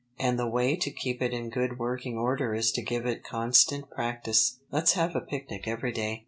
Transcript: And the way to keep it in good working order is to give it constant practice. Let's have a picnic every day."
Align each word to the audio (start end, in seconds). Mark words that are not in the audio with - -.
And 0.17 0.39
the 0.39 0.47
way 0.49 0.75
to 0.77 0.89
keep 0.89 1.21
it 1.21 1.31
in 1.31 1.51
good 1.51 1.77
working 1.77 2.17
order 2.17 2.55
is 2.55 2.71
to 2.71 2.81
give 2.81 3.05
it 3.05 3.23
constant 3.23 3.87
practice. 3.91 4.57
Let's 4.71 4.93
have 4.93 5.15
a 5.15 5.21
picnic 5.21 5.67
every 5.67 5.91
day." 5.91 6.19